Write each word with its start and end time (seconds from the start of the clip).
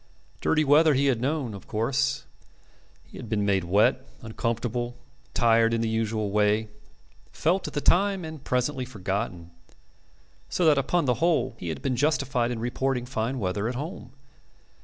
Dirty 0.41 0.63
weather 0.63 0.95
he 0.95 1.05
had 1.05 1.21
known, 1.21 1.53
of 1.53 1.67
course. 1.67 2.23
He 3.03 3.17
had 3.17 3.29
been 3.29 3.45
made 3.45 3.63
wet, 3.65 4.03
uncomfortable, 4.23 4.95
tired 5.35 5.75
in 5.75 5.81
the 5.81 5.87
usual 5.87 6.31
way, 6.31 6.69
felt 7.31 7.67
at 7.67 7.75
the 7.75 7.81
time 7.81 8.25
and 8.25 8.43
presently 8.43 8.83
forgotten. 8.83 9.51
So 10.49 10.65
that 10.65 10.79
upon 10.79 11.05
the 11.05 11.13
whole 11.21 11.53
he 11.59 11.69
had 11.69 11.83
been 11.83 11.95
justified 11.95 12.49
in 12.49 12.57
reporting 12.57 13.05
fine 13.05 13.37
weather 13.37 13.67
at 13.69 13.75
home. 13.75 14.11